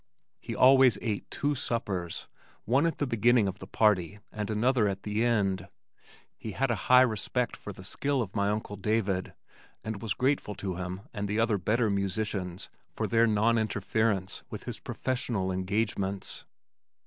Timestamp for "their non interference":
13.05-14.41